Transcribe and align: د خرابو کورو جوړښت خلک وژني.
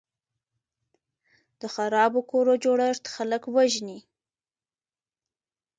د 1.59 1.61
خرابو 1.75 2.19
کورو 2.31 2.53
جوړښت 2.63 3.05
خلک 3.15 3.43
وژني. 3.55 3.99